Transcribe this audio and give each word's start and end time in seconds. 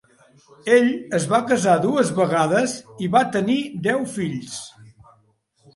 Ell 0.77 0.87
es 1.17 1.27
va 1.33 1.41
casar 1.51 1.75
dues 1.83 2.09
vegades 2.21 2.75
i 3.05 3.11
va 3.17 3.25
tenir 3.37 3.61
deu 3.91 4.05
fills. 4.19 4.59